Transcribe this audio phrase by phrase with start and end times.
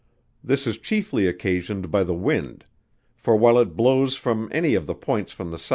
[0.43, 2.65] This is chiefly occasioned by the wind:
[3.15, 5.69] for while it blows from any of the points from the S.W.